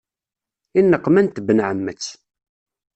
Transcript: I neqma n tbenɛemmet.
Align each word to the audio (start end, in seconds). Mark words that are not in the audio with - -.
I 0.79 0.81
neqma 0.81 1.21
n 1.21 1.27
tbenɛemmet. 1.27 2.05